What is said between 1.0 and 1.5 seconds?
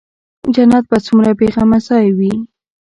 څومره بې